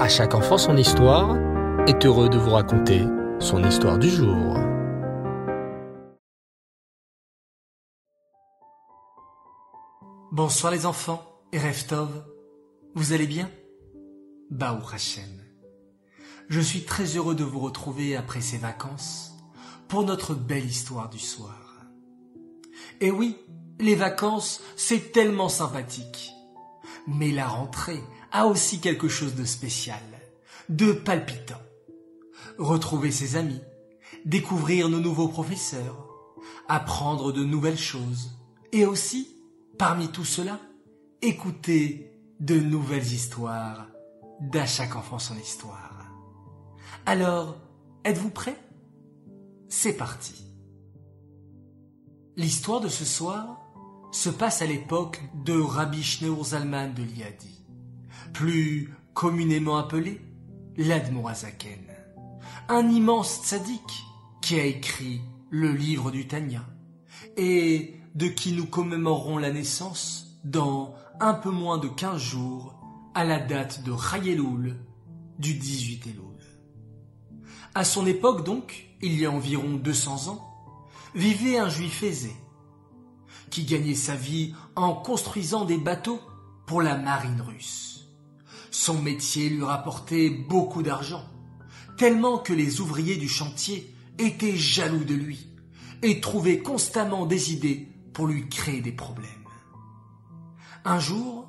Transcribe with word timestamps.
À 0.00 0.08
chaque 0.08 0.34
enfant 0.34 0.56
son 0.56 0.78
histoire 0.78 1.36
est 1.86 2.06
heureux 2.06 2.30
de 2.30 2.38
vous 2.38 2.52
raconter 2.52 3.04
son 3.38 3.62
histoire 3.62 3.98
du 3.98 4.08
jour. 4.08 4.56
Bonsoir 10.32 10.72
les 10.72 10.86
enfants 10.86 11.22
et 11.52 11.58
Reftov, 11.58 12.08
vous 12.94 13.12
allez 13.12 13.26
bien? 13.26 13.50
Baou 14.50 14.78
Hachem. 14.90 15.28
Je 16.48 16.60
suis 16.60 16.86
très 16.86 17.04
heureux 17.04 17.34
de 17.34 17.44
vous 17.44 17.60
retrouver 17.60 18.16
après 18.16 18.40
ces 18.40 18.56
vacances 18.56 19.32
pour 19.86 20.04
notre 20.04 20.32
belle 20.32 20.64
histoire 20.64 21.10
du 21.10 21.18
soir. 21.18 21.84
Et 23.02 23.10
oui, 23.10 23.36
les 23.78 23.96
vacances, 23.96 24.62
c'est 24.76 25.12
tellement 25.12 25.50
sympathique. 25.50 26.32
Mais 27.06 27.32
la 27.32 27.46
rentrée 27.46 28.02
a 28.32 28.46
aussi 28.46 28.80
quelque 28.80 29.08
chose 29.08 29.34
de 29.34 29.44
spécial, 29.44 30.02
de 30.68 30.92
palpitant. 30.92 31.60
Retrouver 32.58 33.10
ses 33.10 33.36
amis, 33.36 33.60
découvrir 34.24 34.88
nos 34.88 35.00
nouveaux 35.00 35.28
professeurs, 35.28 36.08
apprendre 36.68 37.32
de 37.32 37.44
nouvelles 37.44 37.78
choses, 37.78 38.30
et 38.72 38.84
aussi, 38.86 39.28
parmi 39.78 40.08
tout 40.08 40.24
cela, 40.24 40.60
écouter 41.22 42.12
de 42.38 42.58
nouvelles 42.58 43.12
histoires 43.12 43.88
d'à 44.40 44.66
chaque 44.66 44.96
enfant 44.96 45.18
son 45.18 45.36
histoire. 45.36 46.06
Alors, 47.06 47.56
êtes-vous 48.04 48.30
prêts 48.30 48.58
C'est 49.68 49.96
parti. 49.96 50.46
L'histoire 52.36 52.80
de 52.80 52.88
ce 52.88 53.04
soir 53.04 53.58
se 54.12 54.30
passe 54.30 54.62
à 54.62 54.66
l'époque 54.66 55.20
de 55.44 55.58
Rabbi 55.60 56.02
Shneur 56.02 56.42
Zalman 56.42 56.94
de 56.94 57.02
Liadi, 57.02 57.59
plus 58.32 58.94
communément 59.14 59.76
appelé 59.76 60.20
l'Admorazaken, 60.76 61.86
un 62.68 62.88
immense 62.88 63.42
tzaddik 63.44 64.04
qui 64.40 64.58
a 64.58 64.64
écrit 64.64 65.20
le 65.50 65.72
livre 65.72 66.10
du 66.10 66.26
Tanya 66.26 66.64
et 67.36 68.00
de 68.14 68.28
qui 68.28 68.52
nous 68.52 68.66
commémorons 68.66 69.38
la 69.38 69.52
naissance 69.52 70.38
dans 70.44 70.94
un 71.20 71.34
peu 71.34 71.50
moins 71.50 71.78
de 71.78 71.88
quinze 71.88 72.20
jours 72.20 72.74
à 73.14 73.24
la 73.24 73.38
date 73.38 73.82
de 73.82 73.92
Chayeloul 73.96 74.76
du 75.38 75.54
18 75.54 76.06
Elul. 76.06 76.24
À 77.74 77.84
son 77.84 78.06
époque 78.06 78.44
donc, 78.44 78.86
il 79.02 79.18
y 79.18 79.26
a 79.26 79.30
environ 79.30 79.74
200 79.74 80.28
ans, 80.28 80.46
vivait 81.14 81.58
un 81.58 81.68
juif 81.68 82.02
aisé 82.02 82.34
qui 83.50 83.64
gagnait 83.64 83.94
sa 83.94 84.14
vie 84.14 84.54
en 84.76 84.94
construisant 84.94 85.64
des 85.64 85.78
bateaux 85.78 86.20
pour 86.66 86.82
la 86.82 86.96
marine 86.96 87.40
russe. 87.40 87.89
Son 88.70 89.00
métier 89.00 89.48
lui 89.48 89.64
rapportait 89.64 90.30
beaucoup 90.30 90.82
d'argent, 90.82 91.24
tellement 91.96 92.38
que 92.38 92.52
les 92.52 92.80
ouvriers 92.80 93.16
du 93.16 93.28
chantier 93.28 93.94
étaient 94.18 94.56
jaloux 94.56 95.04
de 95.04 95.14
lui 95.14 95.48
et 96.02 96.20
trouvaient 96.20 96.60
constamment 96.60 97.26
des 97.26 97.52
idées 97.52 97.88
pour 98.12 98.26
lui 98.26 98.48
créer 98.48 98.80
des 98.80 98.92
problèmes. 98.92 99.28
Un 100.84 100.98
jour, 100.98 101.48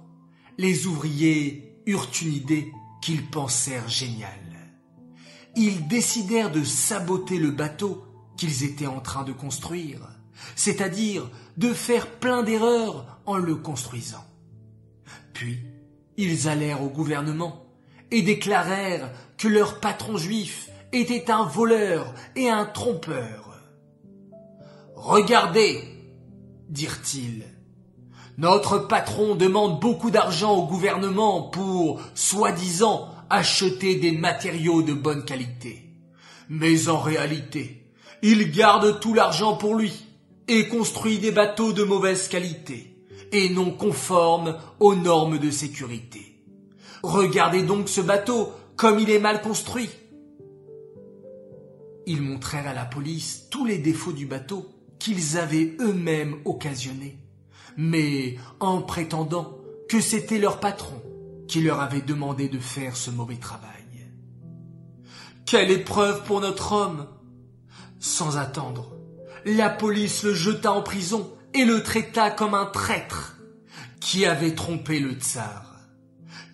les 0.57 0.87
ouvriers 0.87 1.77
eurent 1.85 2.09
une 2.21 2.33
idée 2.33 2.71
qu'ils 3.01 3.25
pensèrent 3.25 3.87
géniale. 3.87 4.29
Ils 5.55 5.87
décidèrent 5.87 6.51
de 6.51 6.63
saboter 6.63 7.37
le 7.37 7.51
bateau 7.51 8.03
qu'ils 8.37 8.63
étaient 8.63 8.87
en 8.87 8.99
train 8.99 9.23
de 9.23 9.33
construire, 9.33 10.07
c'est-à-dire 10.55 11.29
de 11.57 11.73
faire 11.73 12.07
plein 12.19 12.43
d'erreurs 12.43 13.19
en 13.25 13.37
le 13.37 13.55
construisant. 13.55 14.25
Puis, 15.33 15.59
ils 16.17 16.47
allèrent 16.47 16.83
au 16.83 16.89
gouvernement 16.89 17.65
et 18.11 18.21
déclarèrent 18.21 19.11
que 19.37 19.47
leur 19.47 19.79
patron 19.79 20.17
juif 20.17 20.69
était 20.91 21.31
un 21.31 21.45
voleur 21.45 22.13
et 22.35 22.49
un 22.49 22.65
trompeur. 22.65 23.59
Regardez, 24.95 25.83
dirent-ils, 26.69 27.45
notre 28.37 28.79
patron 28.79 29.35
demande 29.35 29.79
beaucoup 29.79 30.11
d'argent 30.11 30.53
au 30.55 30.67
gouvernement 30.67 31.43
pour, 31.43 32.01
soi-disant, 32.13 33.09
acheter 33.29 33.95
des 33.95 34.11
matériaux 34.11 34.81
de 34.81 34.93
bonne 34.93 35.25
qualité. 35.25 35.89
Mais 36.49 36.89
en 36.89 36.99
réalité, 36.99 37.87
il 38.21 38.51
garde 38.51 38.99
tout 38.99 39.13
l'argent 39.13 39.55
pour 39.55 39.75
lui 39.75 40.05
et 40.47 40.67
construit 40.67 41.19
des 41.19 41.31
bateaux 41.31 41.71
de 41.71 41.83
mauvaise 41.83 42.27
qualité 42.27 42.90
et 43.31 43.49
non 43.49 43.71
conformes 43.71 44.57
aux 44.79 44.95
normes 44.95 45.39
de 45.39 45.51
sécurité. 45.51 46.43
Regardez 47.03 47.63
donc 47.63 47.89
ce 47.89 48.01
bateau 48.01 48.51
comme 48.75 48.99
il 48.99 49.09
est 49.09 49.19
mal 49.19 49.41
construit. 49.41 49.89
Ils 52.07 52.21
montrèrent 52.21 52.67
à 52.67 52.73
la 52.73 52.85
police 52.85 53.47
tous 53.49 53.65
les 53.65 53.77
défauts 53.77 54.11
du 54.11 54.25
bateau 54.25 54.67
qu'ils 54.99 55.37
avaient 55.37 55.75
eux-mêmes 55.79 56.35
occasionnés 56.45 57.21
mais 57.77 58.37
en 58.59 58.81
prétendant 58.81 59.57
que 59.89 59.99
c'était 59.99 60.39
leur 60.39 60.59
patron 60.59 61.01
qui 61.47 61.61
leur 61.61 61.81
avait 61.81 62.01
demandé 62.01 62.47
de 62.47 62.59
faire 62.59 62.95
ce 62.95 63.11
mauvais 63.11 63.37
travail. 63.37 63.69
Quelle 65.45 65.71
épreuve 65.71 66.23
pour 66.23 66.39
notre 66.39 66.71
homme 66.71 67.07
Sans 67.99 68.37
attendre, 68.37 68.95
la 69.45 69.69
police 69.69 70.23
le 70.23 70.33
jeta 70.33 70.71
en 70.71 70.81
prison 70.81 71.29
et 71.53 71.65
le 71.65 71.83
traita 71.83 72.31
comme 72.31 72.53
un 72.53 72.65
traître 72.65 73.37
qui 73.99 74.25
avait 74.25 74.55
trompé 74.55 74.99
le 74.99 75.13
tsar. 75.13 75.79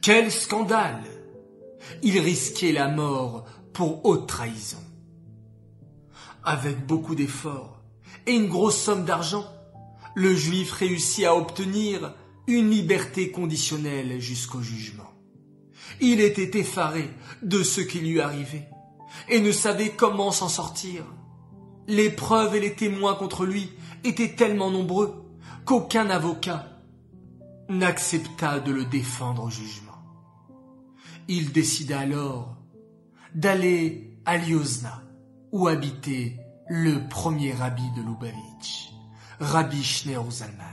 Quel 0.02 0.32
scandale 0.32 1.04
Il 2.04 2.20
risquait 2.20 2.72
la 2.72 2.88
mort 2.88 3.46
pour 3.74 4.06
haute 4.06 4.28
trahison. 4.28 4.84
Avec 6.44 6.86
beaucoup 6.86 7.16
d'efforts 7.16 7.82
et 8.26 8.34
une 8.34 8.48
grosse 8.48 8.78
somme 8.78 9.06
d'argent, 9.06 9.46
le 10.16 10.36
juif 10.36 10.72
réussit 10.72 11.26
à 11.26 11.36
obtenir 11.36 12.14
une 12.48 12.70
liberté 12.70 13.32
conditionnelle 13.32 14.20
jusqu'au 14.20 14.62
jugement. 14.62 15.12
Il 16.00 16.22
était 16.22 16.60
effaré 16.60 17.10
de 17.42 17.64
ce 17.64 17.82
qui 17.82 18.00
lui 18.00 18.22
arrivait 18.22 18.68
et 19.30 19.40
ne 19.40 19.52
savait 19.52 19.90
comment 19.90 20.32
s'en 20.32 20.50
sortir. 20.50 21.04
Les 21.88 22.10
preuves 22.10 22.56
et 22.56 22.60
les 22.60 22.76
témoins 22.76 23.16
contre 23.16 23.46
lui 23.46 23.70
étaient 24.08 24.36
tellement 24.36 24.72
nombreux 24.72 25.26
qu'aucun 25.66 26.10
avocat 26.10 26.66
n'accepta 27.70 28.60
de 28.60 28.72
le 28.72 28.86
défendre 28.86 29.44
au 29.44 29.50
jugement. 29.50 29.88
Il 31.28 31.52
décida 31.52 32.00
alors 32.00 32.56
d'aller 33.36 34.18
à 34.26 34.38
Liozna, 34.38 35.04
où 35.52 35.68
habitait 35.68 36.38
le 36.70 37.08
premier 37.08 37.54
rabbi 37.54 37.84
de 37.96 38.02
Lubavitch. 38.02 38.92
Rabbi 39.40 39.84
Schneur 39.84 40.30
Zalman. 40.32 40.64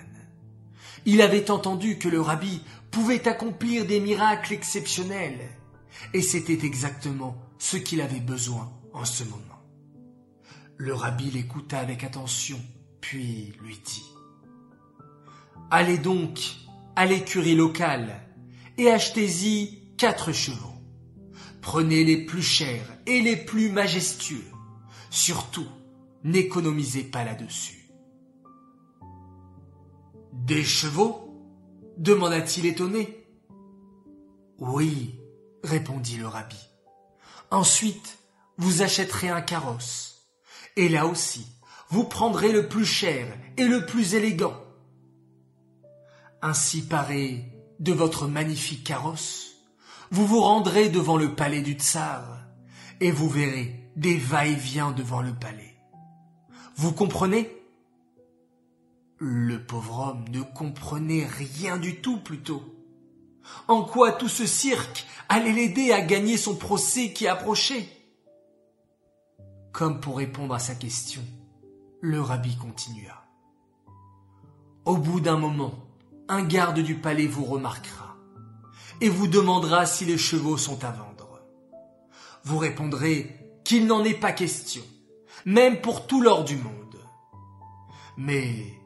Il 1.07 1.21
avait 1.21 1.51
entendu 1.51 1.99
que 1.99 2.09
le 2.09 2.21
rabbi 2.21 2.63
pouvait 2.91 3.29
accomplir 3.29 3.87
des 3.87 4.01
miracles 4.01 4.55
exceptionnels, 4.55 5.51
et 6.15 6.23
c'était 6.23 6.65
exactement 6.65 7.37
ce 7.59 7.77
qu'il 7.77 8.01
avait 8.01 8.21
besoin 8.21 8.73
en 8.93 9.05
ce 9.05 9.25
moment. 9.25 9.41
Le 10.77 10.95
rabbi 10.95 11.31
l'écouta 11.31 11.79
avec 11.79 12.05
attention, 12.05 12.61
puis 13.05 13.53
lui 13.61 13.79
dit 13.85 14.07
Allez 15.71 15.99
donc 15.99 16.41
à 16.97 17.05
l'écurie 17.05 17.55
locale 17.55 18.27
et 18.79 18.91
achetez-y 18.91 19.95
quatre 19.99 20.33
chevaux. 20.33 20.75
Prenez 21.61 22.03
les 22.05 22.25
plus 22.25 22.43
chers 22.43 22.87
et 23.07 23.21
les 23.21 23.37
plus 23.37 23.71
majestueux. 23.71 24.47
Surtout, 25.11 25.67
n'économisez 26.23 27.05
pas 27.05 27.25
là-dessus. 27.25 27.91
Des 30.33 30.65
chevaux? 30.65 31.21
demanda-t-il 31.99 32.67
étonné. 32.67 33.27
Oui, 34.59 35.21
répondit 35.63 36.17
le 36.17 36.27
rabbi. 36.27 36.59
Ensuite, 37.51 38.19
vous 38.57 38.81
achèterez 38.83 39.29
un 39.29 39.43
carrosse. 39.43 40.27
Et 40.77 40.89
là 40.89 41.07
aussi, 41.07 41.47
vous 41.95 42.03
prendrez 42.03 42.51
le 42.51 42.69
plus 42.69 42.85
cher 42.85 43.25
et 43.57 43.69
le 43.69 43.87
plus 43.87 44.17
élégant. 44.17 44.57
Ainsi 46.43 46.83
paré 46.83 47.53
de 47.79 47.93
votre 47.93 48.27
magnifique 48.27 48.83
carrosse, 48.83 49.53
vous 50.11 50.27
vous 50.27 50.41
rendrez 50.41 50.89
devant 50.89 51.17
le 51.17 51.37
palais 51.37 51.63
du 51.63 51.75
tsar, 51.75 52.49
et 53.01 53.13
vous 53.13 53.29
verrez 53.29 53.93
des 53.95 54.17
va-et-vient 54.17 54.91
devant 54.91 55.23
le 55.23 55.35
palais. 55.35 55.77
Vous 56.75 56.91
comprenez? 56.91 57.49
Le 59.19 59.65
pauvre 59.65 60.09
homme 60.09 60.25
ne 60.31 60.43
comprenait 60.43 61.27
rien 61.27 61.77
du 61.77 62.01
tout 62.01 62.19
plutôt. 62.19 62.65
En 63.69 63.85
quoi 63.85 64.11
tout 64.11 64.29
ce 64.29 64.47
cirque 64.47 65.07
allait 65.29 65.53
l'aider 65.53 65.93
à 65.93 66.01
gagner 66.01 66.39
son 66.39 66.57
procès 66.57 67.13
qui 67.13 67.29
approchait? 67.29 67.89
Comme 69.71 70.01
pour 70.01 70.17
répondre 70.17 70.55
à 70.55 70.59
sa 70.59 70.75
question, 70.75 71.23
le 72.05 72.21
rabbi 72.21 72.55
continua. 72.57 73.25
Au 74.85 74.99
bout 74.99 75.21
d'un 75.21 75.39
moment, 75.39 75.73
un 76.29 76.43
garde 76.43 76.81
du 76.81 76.97
palais 76.97 77.27
vous 77.27 77.47
remarquera 77.47 78.17
et 79.01 79.09
vous 79.09 79.27
demandera 79.27 79.87
si 79.87 80.05
les 80.05 80.19
chevaux 80.19 80.59
sont 80.59 80.85
à 80.85 80.91
vendre. 80.91 81.41
Vous 82.45 82.59
répondrez 82.59 83.35
qu'il 83.65 83.87
n'en 83.87 84.05
est 84.05 84.21
pas 84.21 84.33
question, 84.33 84.83
même 85.47 85.81
pour 85.81 86.07
tout 86.07 86.21
l'or 86.21 86.45
du 86.45 86.57
monde. 86.57 87.01
Mais 88.19 88.79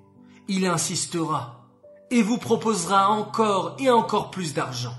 il 0.47 0.65
insistera 0.65 1.67
et 2.13 2.23
vous 2.23 2.39
proposera 2.39 3.11
encore 3.11 3.75
et 3.81 3.91
encore 3.91 4.31
plus 4.31 4.55
d'argent, 4.55 4.97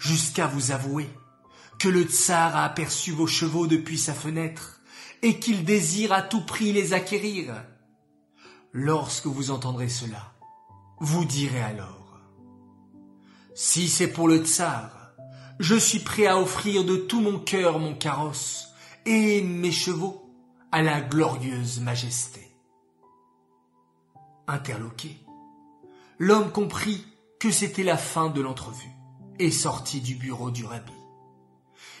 jusqu'à 0.00 0.48
vous 0.48 0.72
avouer 0.72 1.08
que 1.78 1.88
le 1.88 2.02
tsar 2.02 2.56
a 2.56 2.64
aperçu 2.64 3.12
vos 3.12 3.28
chevaux 3.28 3.68
depuis 3.68 3.98
sa 3.98 4.14
fenêtre 4.14 4.75
et 5.22 5.38
qu'il 5.38 5.64
désire 5.64 6.12
à 6.12 6.22
tout 6.22 6.44
prix 6.44 6.72
les 6.72 6.92
acquérir. 6.92 7.54
Lorsque 8.72 9.26
vous 9.26 9.50
entendrez 9.50 9.88
cela, 9.88 10.32
vous 10.98 11.24
direz 11.24 11.62
alors, 11.62 12.20
si 13.54 13.88
c'est 13.88 14.12
pour 14.12 14.28
le 14.28 14.44
tsar, 14.44 15.12
je 15.58 15.74
suis 15.74 16.00
prêt 16.00 16.26
à 16.26 16.38
offrir 16.38 16.84
de 16.84 16.96
tout 16.96 17.20
mon 17.20 17.38
cœur 17.38 17.78
mon 17.78 17.94
carrosse 17.94 18.68
et 19.06 19.42
mes 19.42 19.72
chevaux 19.72 20.30
à 20.72 20.82
la 20.82 21.00
glorieuse 21.00 21.80
majesté. 21.80 22.54
Interloqué, 24.46 25.16
l'homme 26.18 26.52
comprit 26.52 27.04
que 27.40 27.50
c'était 27.50 27.82
la 27.82 27.96
fin 27.96 28.28
de 28.28 28.40
l'entrevue 28.40 28.90
et 29.38 29.50
sortit 29.50 30.00
du 30.00 30.14
bureau 30.14 30.50
du 30.50 30.64
rabbi. 30.64 30.95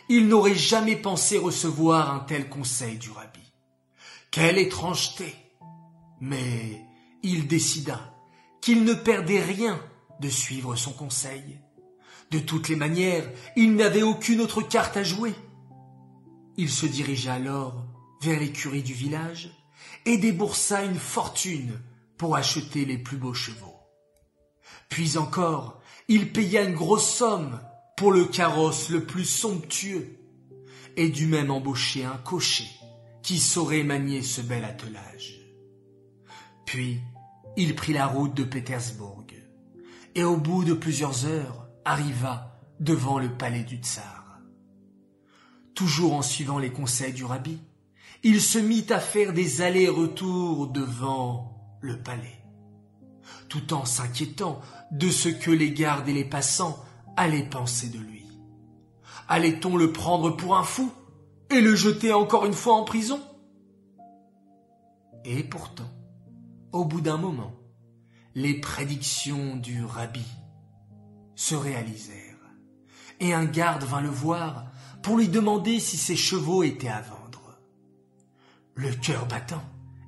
Il 0.08 0.28
n'aurait 0.28 0.54
jamais 0.54 0.96
pensé 0.96 1.36
recevoir 1.36 2.12
un 2.14 2.20
tel 2.20 2.48
conseil 2.48 2.96
du 2.96 3.10
rabbi. 3.10 3.40
Quelle 4.30 4.58
étrangeté 4.58 5.34
Mais 6.20 6.84
il 7.22 7.48
décida 7.48 8.14
qu'il 8.60 8.84
ne 8.84 8.94
perdait 8.94 9.42
rien 9.42 9.80
de 10.20 10.28
suivre 10.28 10.76
son 10.76 10.92
conseil. 10.92 11.58
De 12.30 12.38
toutes 12.38 12.68
les 12.68 12.76
manières, 12.76 13.28
il 13.56 13.74
n'avait 13.74 14.02
aucune 14.02 14.40
autre 14.40 14.62
carte 14.62 14.96
à 14.96 15.02
jouer. 15.02 15.34
Il 16.56 16.70
se 16.70 16.86
dirigea 16.86 17.34
alors 17.34 17.84
vers 18.22 18.40
l'écurie 18.40 18.82
du 18.82 18.94
village 18.94 19.50
et 20.04 20.18
déboursa 20.18 20.84
une 20.84 20.98
fortune 20.98 21.80
pour 22.16 22.36
acheter 22.36 22.84
les 22.84 22.98
plus 22.98 23.16
beaux 23.16 23.34
chevaux. 23.34 23.76
Puis 24.88 25.18
encore, 25.18 25.80
il 26.08 26.32
paya 26.32 26.62
une 26.62 26.74
grosse 26.74 27.08
somme 27.08 27.60
pour 27.96 28.12
le 28.12 28.24
carrosse 28.24 28.90
le 28.90 29.04
plus 29.04 29.24
somptueux 29.24 30.18
et 30.96 31.08
dut 31.08 31.26
même 31.26 31.50
embaucher 31.50 32.04
un 32.04 32.18
cocher 32.18 32.68
qui 33.22 33.38
saurait 33.38 33.82
manier 33.82 34.22
ce 34.22 34.40
bel 34.40 34.64
attelage. 34.64 35.40
Puis, 36.64 37.00
il 37.56 37.74
prit 37.74 37.92
la 37.92 38.06
route 38.06 38.34
de 38.34 38.44
Pétersbourg 38.44 39.16
et 40.16 40.24
au 40.24 40.38
bout 40.38 40.64
de 40.64 40.72
plusieurs 40.72 41.26
heures 41.26 41.68
arriva 41.84 42.58
devant 42.80 43.18
le 43.18 43.28
palais 43.28 43.64
du 43.64 43.76
tsar. 43.76 44.40
Toujours 45.74 46.14
en 46.14 46.22
suivant 46.22 46.58
les 46.58 46.72
conseils 46.72 47.12
du 47.12 47.24
rabbi, 47.24 47.58
il 48.22 48.40
se 48.40 48.58
mit 48.58 48.86
à 48.88 48.98
faire 48.98 49.34
des 49.34 49.60
allers-retours 49.60 50.68
devant 50.68 51.78
le 51.82 52.02
palais, 52.02 52.42
tout 53.50 53.74
en 53.74 53.84
s'inquiétant 53.84 54.60
de 54.90 55.10
ce 55.10 55.28
que 55.28 55.50
les 55.50 55.70
gardes 55.70 56.08
et 56.08 56.14
les 56.14 56.24
passants 56.24 56.82
allaient 57.16 57.48
penser 57.48 57.88
de 57.88 57.98
lui. 57.98 58.24
Allait-on 59.28 59.76
le 59.76 59.92
prendre 59.92 60.30
pour 60.30 60.56
un 60.56 60.62
fou 60.62 60.92
et 61.50 61.60
le 61.60 61.74
jeter 61.74 62.12
encore 62.12 62.46
une 62.46 62.52
fois 62.52 62.74
en 62.74 62.84
prison? 62.84 63.20
Et 65.24 65.42
pourtant, 65.42 65.90
au 66.72 66.84
bout 66.84 67.00
d'un 67.00 67.16
moment, 67.16 67.54
les 68.34 68.60
prédictions 68.60 69.56
du 69.56 69.84
rabbi 69.84 70.24
se 71.34 71.54
réalisèrent, 71.54 72.36
et 73.18 73.32
un 73.32 73.44
garde 73.44 73.82
vint 73.84 74.00
le 74.00 74.08
voir 74.08 74.66
pour 75.02 75.16
lui 75.16 75.28
demander 75.28 75.80
si 75.80 75.96
ses 75.96 76.16
chevaux 76.16 76.62
étaient 76.62 76.88
à 76.88 77.00
vendre. 77.00 77.58
Le 78.74 78.92
cœur 78.92 79.26
battant, 79.26 79.62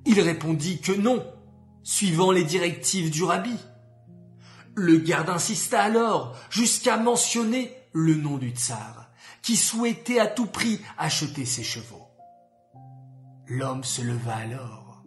il 0.05 0.21
répondit 0.21 0.81
que 0.81 0.93
non, 0.93 1.25
suivant 1.83 2.31
les 2.31 2.45
directives 2.45 3.11
du 3.11 3.25
rabbi. 3.25 3.57
Le 4.79 4.99
garde 4.99 5.29
insista 5.29 5.83
alors 5.83 6.37
jusqu'à 6.51 6.97
mentionner 6.97 7.77
le 7.93 8.15
nom 8.15 8.39
du 8.39 8.51
tsar, 8.51 9.11
qui 9.43 9.57
souhaitait 9.57 10.21
à 10.21 10.29
tout 10.29 10.47
prix 10.47 10.81
acheter 10.97 11.45
ses 11.45 11.65
chevaux. 11.65 12.07
L'homme 13.49 13.83
se 13.83 14.03
leva 14.03 14.37
alors 14.37 15.03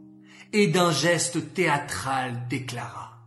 et 0.51 0.67
d'un 0.67 0.91
geste 0.91 1.53
théâtral 1.53 2.49
déclara 2.49 3.17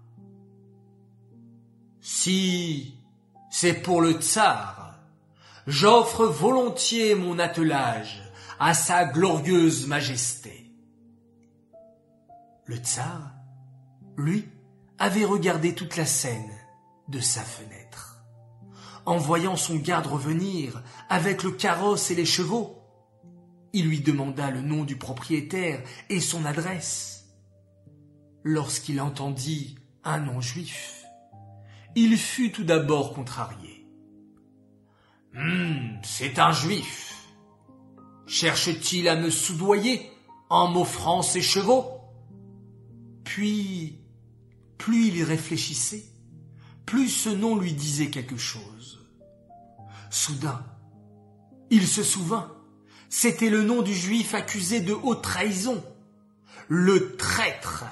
Si 2.02 2.98
c'est 3.50 3.80
pour 3.80 4.02
le 4.02 4.12
tsar, 4.12 4.98
j'offre 5.66 6.26
volontiers 6.26 7.14
mon 7.14 7.38
attelage 7.38 8.22
à 8.60 8.74
sa 8.74 9.06
glorieuse 9.06 9.86
majesté. 9.86 10.70
Le 12.66 12.76
tsar, 12.76 13.32
lui, 14.18 14.46
avait 14.98 15.24
regardé 15.24 15.74
toute 15.74 15.96
la 15.96 16.06
scène 16.06 16.50
de 17.08 17.20
sa 17.20 17.42
fenêtre. 17.42 18.24
En 19.06 19.18
voyant 19.18 19.56
son 19.56 19.76
garde 19.76 20.06
revenir 20.06 20.82
avec 21.08 21.42
le 21.42 21.50
carrosse 21.50 22.10
et 22.10 22.14
les 22.14 22.24
chevaux, 22.24 22.78
il 23.72 23.88
lui 23.88 24.00
demanda 24.00 24.50
le 24.50 24.62
nom 24.62 24.84
du 24.84 24.96
propriétaire 24.96 25.82
et 26.08 26.20
son 26.20 26.44
adresse. 26.44 27.26
Lorsqu'il 28.44 29.00
entendit 29.00 29.76
un 30.04 30.20
nom 30.20 30.40
juif, 30.40 31.04
il 31.96 32.16
fut 32.16 32.52
tout 32.52 32.64
d'abord 32.64 33.12
contrarié. 33.12 33.86
Hum, 35.36 35.98
c'est 36.02 36.38
un 36.38 36.52
juif. 36.52 37.26
Cherche-t-il 38.26 39.08
à 39.08 39.16
me 39.16 39.28
soudoyer 39.28 40.10
en 40.48 40.68
m'offrant 40.68 41.22
ses 41.22 41.42
chevaux 41.42 42.00
Puis 43.24 44.03
plus 44.84 45.06
il 45.06 45.16
y 45.16 45.24
réfléchissait, 45.24 46.04
plus 46.84 47.08
ce 47.08 47.30
nom 47.30 47.56
lui 47.56 47.72
disait 47.72 48.10
quelque 48.10 48.36
chose. 48.36 49.00
Soudain, 50.10 50.62
il 51.70 51.86
se 51.86 52.02
souvint, 52.02 52.52
c'était 53.08 53.48
le 53.48 53.62
nom 53.62 53.80
du 53.80 53.94
juif 53.94 54.34
accusé 54.34 54.82
de 54.82 54.92
haute 54.92 55.22
trahison, 55.22 55.82
le 56.68 57.16
traître. 57.16 57.86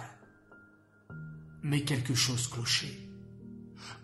Mais 1.62 1.80
quelque 1.80 2.14
chose 2.14 2.46
clochait. 2.46 3.00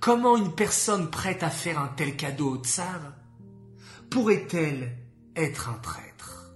Comment 0.01 0.39
une 0.39 0.55
personne 0.55 1.11
prête 1.11 1.43
à 1.43 1.51
faire 1.51 1.79
un 1.79 1.89
tel 1.89 2.17
cadeau 2.17 2.53
au 2.53 2.65
tsar 2.65 3.13
pourrait-elle 4.09 4.97
être 5.37 5.69
un 5.69 5.79
traître? 5.81 6.55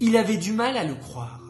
Il 0.00 0.16
avait 0.16 0.38
du 0.38 0.54
mal 0.54 0.78
à 0.78 0.84
le 0.84 0.94
croire. 0.94 1.42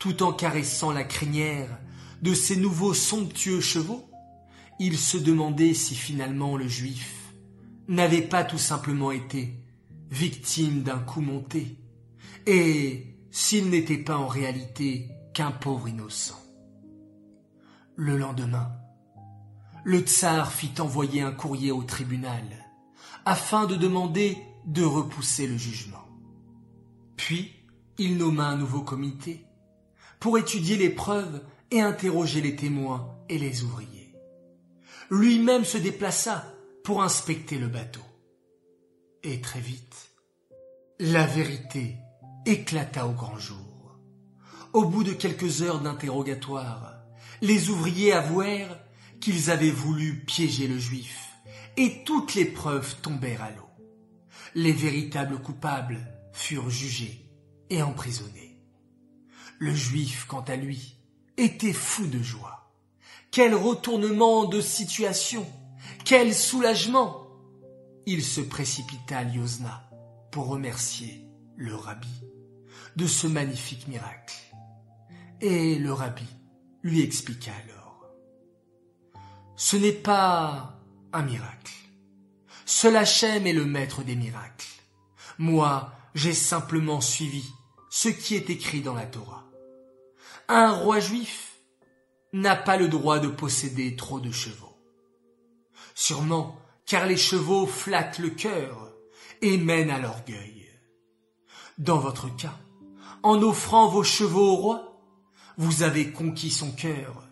Tout 0.00 0.24
en 0.24 0.32
caressant 0.32 0.90
la 0.90 1.04
crinière 1.04 1.78
de 2.22 2.34
ces 2.34 2.56
nouveaux 2.56 2.94
somptueux 2.94 3.60
chevaux, 3.60 4.08
il 4.78 4.98
se 4.98 5.16
demandait 5.16 5.74
si 5.74 5.94
finalement 5.94 6.56
le 6.56 6.68
juif 6.68 7.34
n'avait 7.88 8.22
pas 8.22 8.44
tout 8.44 8.58
simplement 8.58 9.12
été 9.12 9.54
victime 10.10 10.82
d'un 10.82 10.98
coup 10.98 11.20
monté, 11.20 11.78
et 12.46 13.16
s'il 13.30 13.70
n'était 13.70 13.98
pas 13.98 14.16
en 14.16 14.26
réalité 14.26 15.08
qu'un 15.34 15.50
pauvre 15.50 15.88
innocent. 15.88 16.40
Le 17.96 18.16
lendemain, 18.16 18.72
le 19.84 20.00
tsar 20.00 20.52
fit 20.52 20.80
envoyer 20.80 21.22
un 21.22 21.32
courrier 21.32 21.72
au 21.72 21.82
tribunal 21.82 22.44
afin 23.24 23.66
de 23.66 23.76
demander 23.76 24.38
de 24.66 24.82
repousser 24.84 25.46
le 25.46 25.56
jugement. 25.56 26.04
Puis, 27.16 27.52
il 27.98 28.16
nomma 28.16 28.48
un 28.48 28.56
nouveau 28.56 28.82
comité 28.82 29.44
pour 30.20 30.38
étudier 30.38 30.76
les 30.76 30.90
preuves 30.90 31.42
et 31.70 31.80
interroger 31.80 32.40
les 32.40 32.56
témoins 32.56 33.16
et 33.28 33.38
les 33.38 33.62
ouvriers. 33.62 34.14
Lui-même 35.10 35.64
se 35.64 35.78
déplaça 35.78 36.44
pour 36.84 37.02
inspecter 37.02 37.58
le 37.58 37.68
bateau. 37.68 38.02
Et 39.22 39.40
très 39.40 39.60
vite, 39.60 40.12
la 40.98 41.26
vérité 41.26 41.96
éclata 42.44 43.06
au 43.06 43.12
grand 43.12 43.38
jour. 43.38 43.98
Au 44.72 44.84
bout 44.84 45.04
de 45.04 45.12
quelques 45.12 45.62
heures 45.62 45.80
d'interrogatoire, 45.80 46.94
les 47.42 47.70
ouvriers 47.70 48.12
avouèrent 48.12 48.78
qu'ils 49.20 49.50
avaient 49.50 49.70
voulu 49.70 50.24
piéger 50.24 50.68
le 50.68 50.78
juif, 50.78 51.32
et 51.76 52.04
toutes 52.04 52.34
les 52.34 52.44
preuves 52.44 52.96
tombèrent 53.02 53.42
à 53.42 53.50
l'eau. 53.50 53.68
Les 54.54 54.72
véritables 54.72 55.40
coupables 55.40 56.00
furent 56.32 56.70
jugés 56.70 57.30
et 57.70 57.82
emprisonnés. 57.82 58.58
Le 59.58 59.74
juif, 59.74 60.26
quant 60.28 60.42
à 60.42 60.56
lui, 60.56 60.95
était 61.36 61.72
fou 61.72 62.06
de 62.06 62.22
joie. 62.22 62.72
Quel 63.30 63.54
retournement 63.54 64.44
de 64.44 64.60
situation, 64.60 65.46
quel 66.04 66.34
soulagement. 66.34 67.26
Il 68.06 68.22
se 68.22 68.40
précipita 68.40 69.18
à 69.18 69.24
Liozna 69.24 69.90
pour 70.30 70.46
remercier 70.46 71.26
le 71.56 71.74
rabbi 71.74 72.08
de 72.96 73.06
ce 73.06 73.26
magnifique 73.26 73.88
miracle. 73.88 74.36
Et 75.40 75.76
le 75.76 75.92
rabbi 75.92 76.26
lui 76.82 77.02
expliqua 77.02 77.52
alors. 77.64 78.06
Ce 79.56 79.76
n'est 79.76 79.92
pas 79.92 80.78
un 81.12 81.22
miracle. 81.22 81.72
Seul 82.64 82.96
Hachem 82.96 83.46
est 83.46 83.52
le 83.52 83.64
maître 83.64 84.02
des 84.02 84.16
miracles. 84.16 84.66
Moi, 85.38 85.92
j'ai 86.14 86.32
simplement 86.32 87.00
suivi 87.00 87.44
ce 87.90 88.08
qui 88.08 88.34
est 88.34 88.50
écrit 88.50 88.82
dans 88.82 88.94
la 88.94 89.06
Torah. 89.06 89.45
Un 90.48 90.72
roi 90.72 91.00
juif 91.00 91.56
n'a 92.32 92.54
pas 92.54 92.76
le 92.76 92.88
droit 92.88 93.18
de 93.18 93.28
posséder 93.28 93.96
trop 93.96 94.20
de 94.20 94.30
chevaux. 94.30 94.76
Sûrement 95.94 96.60
car 96.86 97.06
les 97.06 97.16
chevaux 97.16 97.66
flattent 97.66 98.20
le 98.20 98.30
cœur 98.30 98.92
et 99.42 99.58
mènent 99.58 99.90
à 99.90 99.98
l'orgueil. 99.98 100.68
Dans 101.78 101.98
votre 101.98 102.34
cas, 102.36 102.58
en 103.22 103.42
offrant 103.42 103.88
vos 103.88 104.04
chevaux 104.04 104.52
au 104.52 104.56
roi, 104.56 105.02
vous 105.58 105.82
avez 105.82 106.12
conquis 106.12 106.50
son 106.50 106.70
cœur 106.70 107.28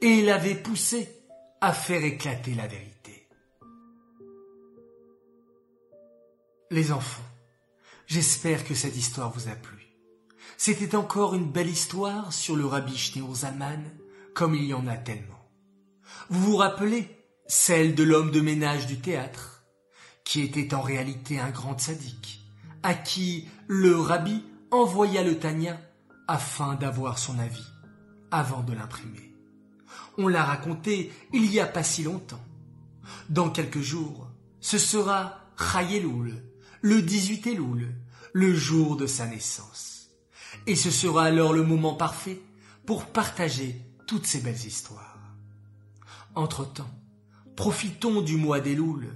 et 0.00 0.22
l'avez 0.22 0.54
poussé 0.54 1.08
à 1.60 1.72
faire 1.72 2.04
éclater 2.04 2.54
la 2.54 2.66
vérité. 2.66 3.28
Les 6.70 6.92
enfants, 6.92 7.22
j'espère 8.06 8.64
que 8.64 8.74
cette 8.74 8.96
histoire 8.96 9.30
vous 9.32 9.48
a 9.48 9.54
plu. 9.54 9.81
C'était 10.64 10.94
encore 10.94 11.34
une 11.34 11.50
belle 11.50 11.68
histoire 11.68 12.32
sur 12.32 12.54
le 12.54 12.64
rabbi 12.64 12.96
Shneur 12.96 13.34
Zalman, 13.34 13.82
comme 14.32 14.54
il 14.54 14.62
y 14.62 14.74
en 14.74 14.86
a 14.86 14.96
tellement. 14.96 15.50
Vous 16.30 16.52
vous 16.52 16.56
rappelez 16.56 17.08
celle 17.48 17.96
de 17.96 18.04
l'homme 18.04 18.30
de 18.30 18.40
ménage 18.40 18.86
du 18.86 19.00
théâtre, 19.00 19.64
qui 20.22 20.40
était 20.40 20.72
en 20.72 20.80
réalité 20.80 21.40
un 21.40 21.50
grand 21.50 21.80
sadique, 21.80 22.46
à 22.84 22.94
qui 22.94 23.48
le 23.66 23.96
rabbi 23.96 24.44
envoya 24.70 25.24
le 25.24 25.36
Tania 25.36 25.80
afin 26.28 26.76
d'avoir 26.76 27.18
son 27.18 27.40
avis, 27.40 27.66
avant 28.30 28.62
de 28.62 28.72
l'imprimer. 28.72 29.34
On 30.16 30.28
l'a 30.28 30.44
raconté 30.44 31.10
il 31.32 31.52
y 31.52 31.58
a 31.58 31.66
pas 31.66 31.82
si 31.82 32.04
longtemps. 32.04 32.44
Dans 33.30 33.50
quelques 33.50 33.80
jours, 33.80 34.30
ce 34.60 34.78
sera 34.78 35.40
Chayeloul, 35.58 36.40
le 36.82 37.02
18 37.02 37.48
Elul, 37.48 37.96
le 38.32 38.54
jour 38.54 38.96
de 38.96 39.08
sa 39.08 39.26
naissance. 39.26 40.01
Et 40.66 40.76
ce 40.76 40.90
sera 40.90 41.24
alors 41.24 41.52
le 41.52 41.62
moment 41.62 41.94
parfait 41.94 42.40
pour 42.86 43.06
partager 43.06 43.80
toutes 44.06 44.26
ces 44.26 44.40
belles 44.40 44.66
histoires. 44.66 45.18
Entre-temps, 46.34 46.90
Profitons 47.56 48.22
du 48.22 48.36
mois 48.36 48.60
d'Elul, 48.60 49.12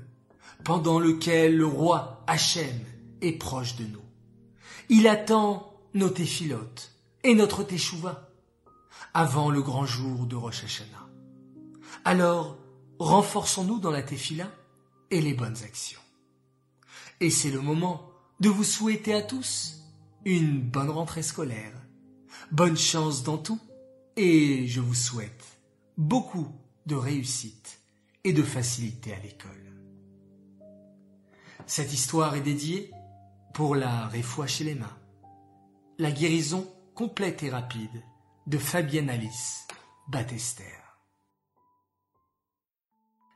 pendant 0.63 0.99
lequel 0.99 1.57
le 1.57 1.67
roi 1.67 2.23
Hachem 2.27 2.81
est 3.23 3.33
proche 3.33 3.77
de 3.77 3.85
nous. 3.85 4.05
Il 4.89 5.09
attend 5.09 5.75
nos 5.95 6.11
téphilotes 6.11 6.93
et 7.25 7.35
notre 7.35 7.63
teshuva 7.63 8.29
avant 9.15 9.51
le 9.51 9.63
grand 9.63 9.87
jour 9.87 10.27
de 10.27 10.37
Rosh 10.37 10.65
Hashanah. 10.65 11.09
Alors, 12.05 12.59
renforçons-nous 12.99 13.79
dans 13.79 13.91
la 13.91 14.03
tefila 14.03 14.51
et 15.11 15.21
les 15.21 15.35
bonnes 15.35 15.63
actions. 15.65 16.01
Et 17.21 17.31
c'est 17.31 17.51
le 17.51 17.63
moment 17.63 18.11
de 18.41 18.51
vous 18.51 18.65
souhaiter 18.65 19.15
à 19.15 19.23
tous 19.23 19.76
une 20.27 20.61
bonne 20.61 20.91
rentrée 20.91 21.23
scolaire, 21.23 21.73
bonne 22.51 22.77
chance 22.77 23.23
dans 23.23 23.39
tout, 23.39 23.61
et 24.17 24.67
je 24.67 24.81
vous 24.81 24.95
souhaite 24.95 25.61
beaucoup 25.97 26.49
de 26.87 26.97
réussite 26.97 27.81
et 28.25 28.33
de 28.33 28.43
facilité 28.43 29.15
à 29.15 29.21
l'école. 29.21 29.73
Cette 31.67 31.93
histoire 31.93 32.35
est 32.35 32.41
dédiée 32.41 32.91
pour 33.55 33.77
la 33.77 34.09
réfoua 34.09 34.49
chez 34.49 34.65
les 34.65 34.75
mains, 34.75 34.99
la 35.99 36.11
guérison 36.11 36.69
complète 36.97 37.45
et 37.45 37.51
rapide 37.51 38.03
de 38.49 38.59
Fabienne 38.59 39.11
Alice 39.11 39.69
Battester. 40.09 40.65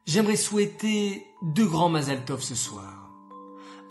J'aimerais 0.07 0.35
souhaiter 0.35 1.25
deux 1.43 1.69
grands 1.69 1.89
Mazaltov 1.89 2.43
ce 2.43 2.57
soir. 2.57 3.00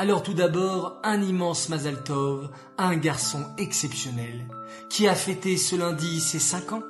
Alors 0.02 0.24
tout 0.24 0.34
d'abord, 0.34 0.98
un 1.04 1.22
immense 1.22 1.68
Mazaltov 1.68 2.50
à 2.78 2.88
un 2.88 2.96
garçon 2.96 3.46
exceptionnel 3.58 4.48
qui 4.90 5.10
a 5.10 5.14
fêté 5.14 5.58
ce 5.58 5.76
lundi 5.76 6.22
ses 6.22 6.40
cinq 6.40 6.72
ans. 6.72 6.84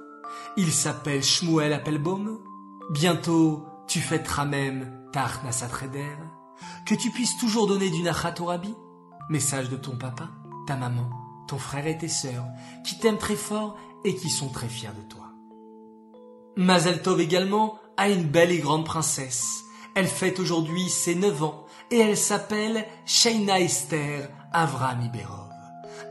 Il 0.57 0.71
s'appelle 0.71 1.23
Shmuel 1.23 1.73
Appelbaum. 1.73 2.37
Bientôt 2.91 3.65
tu 3.87 3.99
fêteras 3.99 4.45
même 4.45 5.09
ta 5.11 5.27
Treder, 5.27 6.17
que 6.85 6.93
tu 6.93 7.09
puisses 7.09 7.35
toujours 7.39 7.65
donner 7.65 7.89
du 7.89 8.03
nachat 8.03 8.35
au 8.41 8.45
rabbi, 8.45 8.75
message 9.27 9.69
de 9.69 9.75
ton 9.75 9.97
papa, 9.97 10.29
ta 10.67 10.75
maman, 10.75 11.09
ton 11.47 11.57
frère 11.57 11.87
et 11.87 11.97
tes 11.97 12.07
sœurs, 12.07 12.45
qui 12.85 12.99
t'aiment 12.99 13.17
très 13.17 13.35
fort 13.35 13.75
et 14.05 14.15
qui 14.15 14.29
sont 14.29 14.49
très 14.49 14.67
fiers 14.67 14.89
de 14.95 15.09
toi. 15.09 15.33
Mazel 16.57 17.01
Tov 17.01 17.19
également 17.21 17.79
a 17.97 18.07
une 18.07 18.25
belle 18.25 18.51
et 18.51 18.59
grande 18.59 18.85
princesse. 18.85 19.63
Elle 19.95 20.07
fête 20.07 20.39
aujourd'hui 20.39 20.87
ses 20.89 21.15
neuf 21.15 21.41
ans 21.41 21.65
et 21.91 21.99
elle 21.99 22.17
s'appelle 22.17 22.85
Sheina 23.05 23.59
Esther 23.59 24.29
Avram 24.51 25.01
Iberov. 25.01 25.49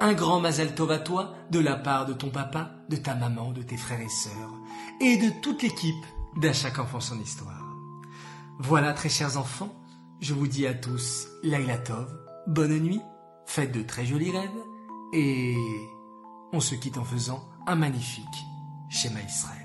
Un 0.00 0.12
grand 0.12 0.40
Mazel 0.40 0.74
Tov 0.74 0.90
à 0.90 0.98
toi 0.98 1.34
de 1.50 1.58
la 1.58 1.76
part 1.76 2.06
de 2.06 2.12
ton 2.12 2.30
papa, 2.30 2.70
de 2.88 2.96
ta 2.96 3.14
maman, 3.14 3.52
de 3.52 3.62
tes 3.62 3.76
frères 3.76 4.00
et 4.00 4.08
sœurs 4.08 4.52
et 5.00 5.16
de 5.16 5.30
toute 5.40 5.62
l'équipe 5.62 6.04
d'À 6.36 6.52
chaque 6.52 6.78
enfant 6.78 7.00
son 7.00 7.18
histoire. 7.20 7.64
Voilà, 8.60 8.92
très 8.92 9.08
chers 9.08 9.38
enfants, 9.38 9.74
je 10.20 10.34
vous 10.34 10.46
dis 10.46 10.66
à 10.66 10.74
tous 10.74 11.26
Laila 11.42 11.78
Tov, 11.78 12.08
bonne 12.46 12.78
nuit, 12.78 13.00
faites 13.46 13.72
de 13.72 13.82
très 13.82 14.06
jolis 14.06 14.30
rêves, 14.30 14.64
et 15.12 15.56
on 16.52 16.60
se 16.60 16.74
quitte 16.74 16.98
en 16.98 17.04
faisant 17.04 17.48
un 17.66 17.74
magnifique 17.74 18.24
schéma 18.88 19.20
Israël. 19.20 19.57